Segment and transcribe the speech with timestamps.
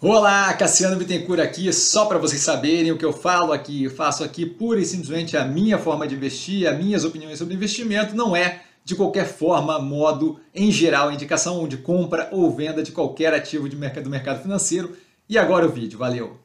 [0.00, 4.22] Olá, Cassiano Bittencourt aqui, só para vocês saberem o que eu falo aqui, eu faço
[4.22, 8.36] aqui pura e simplesmente a minha forma de investir, as minhas opiniões sobre investimento, não
[8.36, 13.68] é de qualquer forma, modo, em geral, indicação de compra ou venda de qualquer ativo
[13.68, 14.96] de mercado, do mercado financeiro.
[15.28, 16.38] E agora o vídeo, valeu!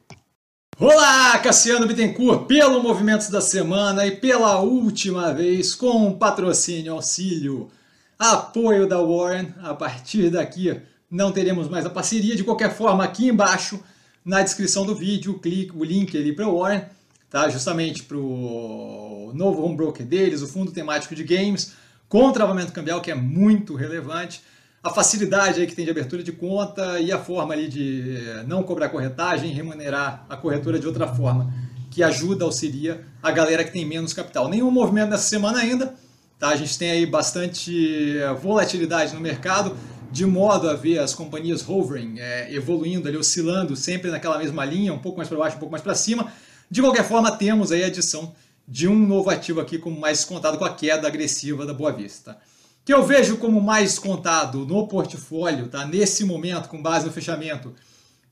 [0.76, 7.70] Olá, Cassiano Bittencourt, pelo Movimentos da Semana e pela última vez com patrocínio, auxílio,
[8.18, 10.76] apoio da Warren, a partir daqui
[11.14, 12.34] não teremos mais a parceria.
[12.34, 13.80] De qualquer forma, aqui embaixo,
[14.24, 16.82] na descrição do vídeo, clique o link ali para o Warren,
[17.30, 17.48] tá?
[17.48, 21.72] justamente para o novo home broker deles, o fundo temático de games,
[22.08, 24.42] com travamento cambial, que é muito relevante,
[24.82, 28.64] a facilidade aí que tem de abertura de conta e a forma ali de não
[28.64, 31.54] cobrar corretagem, remunerar a corretora de outra forma,
[31.92, 34.48] que ajuda, auxilia a galera que tem menos capital.
[34.48, 35.94] Nenhum movimento nessa semana ainda,
[36.40, 36.48] tá?
[36.48, 39.76] a gente tem aí bastante volatilidade no mercado,
[40.14, 44.94] de modo a ver as companhias hovering, é, evoluindo ali, oscilando sempre naquela mesma linha,
[44.94, 46.32] um pouco mais para baixo, um pouco mais para cima.
[46.70, 48.32] De qualquer forma, temos aí a adição
[48.66, 52.38] de um novo ativo aqui como mais descontado com a queda agressiva da Boa Vista.
[52.84, 55.84] Que eu vejo como mais descontado no portfólio, tá?
[55.84, 57.74] nesse momento, com base no fechamento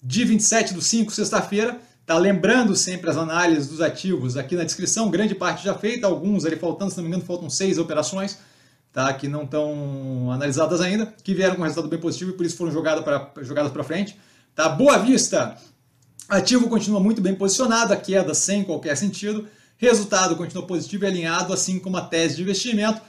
[0.00, 1.80] de 27 do 5, sexta-feira.
[2.06, 2.16] Tá?
[2.16, 6.54] Lembrando sempre as análises dos ativos aqui na descrição, grande parte já feita, alguns ali
[6.54, 8.38] faltando, se não me engano, faltam seis operações
[8.92, 12.56] tá, que não estão analisadas ainda, que vieram com resultado bem positivo e por isso
[12.56, 14.16] foram jogadas para jogadas frente.
[14.54, 14.68] Tá?
[14.68, 15.56] Boa Vista,
[16.28, 19.48] ativo continua muito bem posicionado, a queda sem qualquer sentido,
[19.78, 23.00] resultado continua positivo e alinhado, assim como a tese de investimento.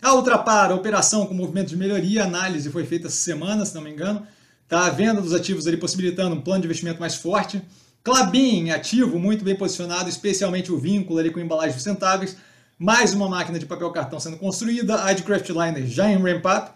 [0.00, 3.82] A Ultrapar, a operação com movimento de melhoria, análise foi feita essa semana, se não
[3.82, 4.26] me engano.
[4.68, 4.86] Tá?
[4.86, 7.62] A venda dos ativos ali possibilitando um plano de investimento mais forte.
[8.02, 12.36] Clabin, ativo muito bem posicionado, especialmente o vínculo ali com embalagens sustentáveis
[12.82, 16.72] mais uma máquina de papel cartão sendo construída, a Edcraft Liner já em ramp-up,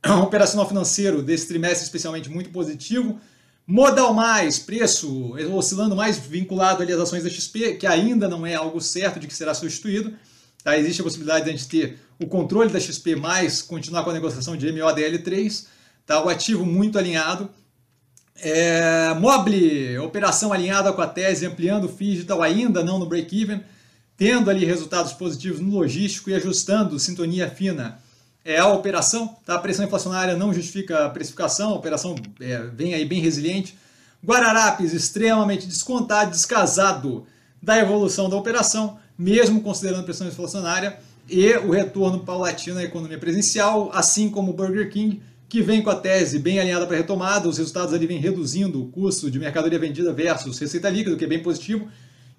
[0.22, 3.20] operacional financeiro desse trimestre especialmente muito positivo,
[3.66, 8.80] Modal mais, preço oscilando mais vinculado às ações da XP, que ainda não é algo
[8.80, 10.12] certo de que será substituído.
[10.64, 10.76] Tá?
[10.76, 14.12] Existe a possibilidade de a gente ter o controle da XP mais continuar com a
[14.12, 15.66] negociação de MODL3.
[16.04, 16.24] Tá?
[16.24, 17.48] O ativo muito alinhado.
[18.42, 23.60] É, Mobile, operação alinhada com a tese, ampliando o digital ainda não no break-even
[24.20, 27.98] tendo ali resultados positivos no logístico e ajustando sintonia fina
[28.44, 29.34] é a operação.
[29.46, 29.54] Tá?
[29.54, 33.78] A pressão inflacionária não justifica a precificação, a operação é, vem aí bem resiliente.
[34.22, 37.26] Guararapes extremamente descontado, descasado
[37.62, 43.90] da evolução da operação, mesmo considerando pressão inflacionária e o retorno paulatino à economia presencial,
[43.94, 47.56] assim como o Burger King, que vem com a tese bem alinhada para retomada, os
[47.56, 51.28] resultados ali vêm reduzindo o custo de mercadoria vendida versus receita líquida, o que é
[51.28, 51.88] bem positivo,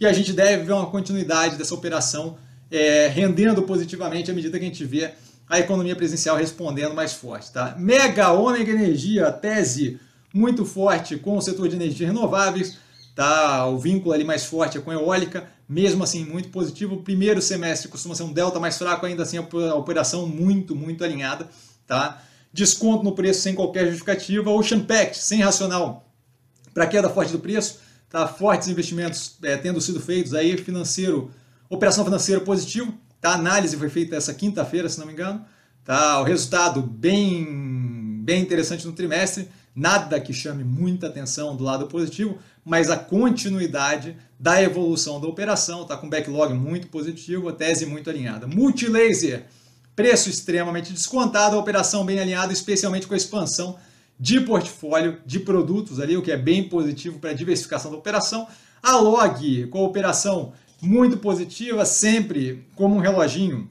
[0.02, 2.36] e a gente deve ver uma continuidade dessa operação
[2.72, 5.12] é, rendendo positivamente à medida que a gente vê
[5.48, 7.52] a economia presencial respondendo mais forte.
[7.52, 7.76] Tá?
[7.78, 10.00] Mega Ômega Energia, tese
[10.34, 12.80] muito forte com o setor de energias renováveis,
[13.16, 13.68] tá?
[13.68, 16.96] o vínculo ali mais forte é com a eólica, mesmo assim muito positivo.
[16.96, 21.04] O primeiro semestre costuma ser um delta mais fraco, ainda assim a operação muito, muito
[21.04, 21.48] alinhada.
[21.86, 22.24] Tá?
[22.52, 24.50] Desconto no preço sem qualquer justificativa.
[24.50, 26.08] Ocean Pact, sem racional
[26.74, 28.28] para queda forte do preço tá?
[28.28, 31.32] fortes investimentos é, tendo sido feitos aí, financeiro,
[31.70, 33.32] operação financeira positivo, tá?
[33.32, 35.44] A análise foi feita essa quinta-feira, se não me engano,
[35.84, 36.20] tá?
[36.20, 42.38] O resultado bem, bem interessante no trimestre, nada que chame muita atenção do lado positivo,
[42.66, 48.10] mas a continuidade da evolução da operação, tá com backlog muito positivo, a tese muito
[48.10, 48.46] alinhada.
[48.46, 49.46] Multilaser,
[49.96, 53.78] preço extremamente descontado, a operação bem alinhada, especialmente com a expansão
[54.22, 58.48] de portfólio de produtos ali, o que é bem positivo para a diversificação da operação.
[58.82, 63.68] A Log, com a operação muito positiva, sempre como um reloginho,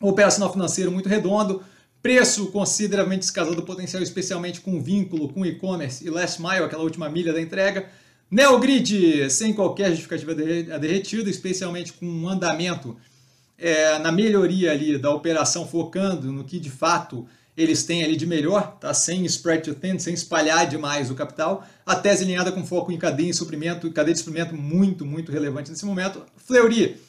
[0.00, 1.62] operacional financeiro muito redondo,
[2.02, 7.08] preço consideravelmente descasado do potencial, especialmente com vínculo com e-commerce e last mile, aquela última
[7.08, 7.88] milha da entrega.
[8.28, 12.96] Neogrid, sem qualquer justificativa derretida, especialmente com um andamento
[13.56, 17.24] é, na melhoria ali da operação, focando no que de fato
[17.56, 18.92] eles têm ali de melhor, tá?
[18.92, 21.66] sem spread to thin, sem espalhar demais o capital.
[21.86, 25.70] A tese alinhada com foco em cadeia de suprimento, cadeia de suprimento muito, muito relevante
[25.70, 26.22] nesse momento.
[26.36, 27.00] Fleury,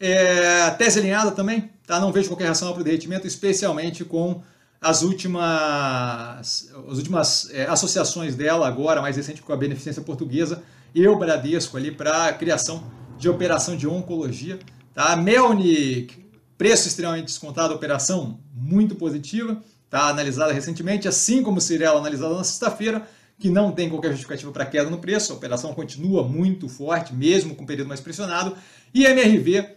[0.00, 2.00] é, tese alinhada também, tá?
[2.00, 4.42] não vejo qualquer racional para o derretimento, especialmente com
[4.80, 10.62] as últimas, as últimas é, associações dela agora, mais recente com a Beneficência Portuguesa
[10.94, 12.82] e o Bradesco ali para criação
[13.18, 14.58] de operação de oncologia.
[14.94, 15.14] Tá?
[15.14, 16.24] Melnick,
[16.56, 19.60] preço extremamente descontado, operação muito positiva
[19.94, 20.08] tá?
[20.08, 23.06] analisada recentemente, assim como Cirela analisada na sexta-feira,
[23.38, 27.54] que não tem qualquer justificativa para queda no preço, a operação continua muito forte, mesmo
[27.54, 28.56] com o período mais pressionado,
[28.92, 29.68] e MRV,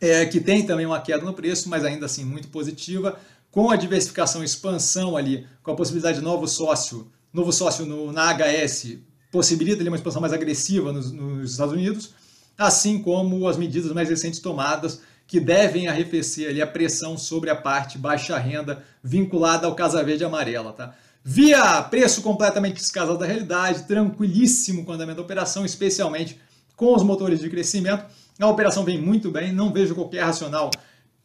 [0.00, 3.76] é, que tem também uma queda no preço, mas ainda assim muito positiva, com a
[3.76, 8.98] diversificação expansão ali, com a possibilidade de novo sócio, novo sócio no, na HS
[9.30, 12.14] possibilita ali, uma expansão mais agressiva nos, nos Estados Unidos,
[12.56, 17.56] assim como as medidas mais recentes tomadas que devem arrefecer ali a pressão sobre a
[17.56, 20.72] parte baixa renda vinculada ao Casa Verde e Amarela.
[20.72, 20.94] Tá?
[21.24, 26.40] Via preço completamente descasado da realidade, tranquilíssimo com o andamento da operação, especialmente
[26.76, 28.04] com os motores de crescimento.
[28.38, 30.70] A operação vem muito bem, não vejo qualquer racional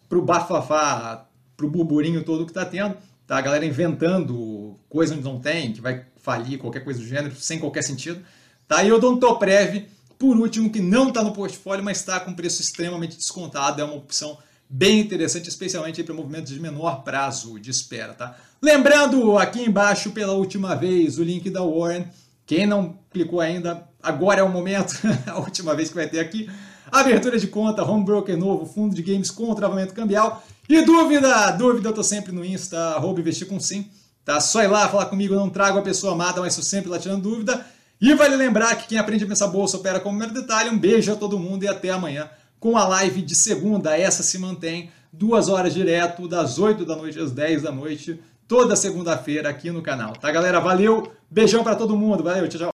[0.10, 2.98] para o bafafá, para o burburinho todo que está tendo.
[3.28, 3.38] Tá?
[3.38, 7.60] A galera inventando coisa onde não tem, que vai falir, qualquer coisa do gênero, sem
[7.60, 8.22] qualquer sentido.
[8.68, 8.84] Tá?
[8.84, 9.88] E o Odontoprev,
[10.22, 13.96] por último, que não está no portfólio, mas está com preço extremamente descontado, é uma
[13.96, 14.38] opção
[14.70, 18.14] bem interessante, especialmente para movimentos de menor prazo de espera.
[18.14, 18.38] Tá?
[18.62, 22.06] Lembrando aqui embaixo pela última vez o link da Warren.
[22.46, 24.94] Quem não clicou ainda, agora é o momento,
[25.26, 26.48] a última vez que vai ter aqui.
[26.92, 30.44] Abertura de conta, home broker novo, fundo de games com travamento cambial.
[30.70, 33.90] E dúvida, dúvida, eu tô sempre no Insta, arroba investir com sim.
[34.24, 34.40] Tá?
[34.40, 37.00] Só ir lá falar comigo, eu não trago a pessoa amada, mas estou sempre lá
[37.00, 37.66] tirando dúvida.
[38.02, 40.72] E vale lembrar que quem aprende a pensar bolsa opera como primeiro detalhe.
[40.72, 42.28] Um beijo a todo mundo e até amanhã
[42.60, 43.96] com a live de segunda.
[43.96, 48.76] Essa se mantém duas horas direto, das 8 da noite às 10 da noite, toda
[48.76, 50.14] segunda-feira aqui no canal.
[50.14, 50.60] Tá, galera?
[50.60, 52.72] Valeu, beijão para todo mundo, valeu, tchau, tchau.